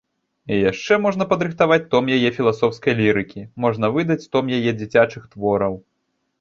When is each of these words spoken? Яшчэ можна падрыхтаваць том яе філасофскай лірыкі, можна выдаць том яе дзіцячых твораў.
Яшчэ 0.71 0.93
можна 1.05 1.27
падрыхтаваць 1.33 1.77
том 1.93 2.09
яе 2.17 2.33
філасофскай 2.39 2.97
лірыкі, 3.03 3.45
можна 3.67 3.93
выдаць 3.99 4.21
том 4.35 4.53
яе 4.59 4.71
дзіцячых 4.83 5.33
твораў. 5.37 5.83